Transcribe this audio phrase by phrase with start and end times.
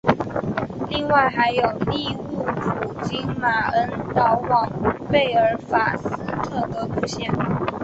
[0.89, 4.67] 另外还有利物浦经马恩岛往
[5.11, 6.09] 贝尔法斯
[6.41, 7.31] 特的路线。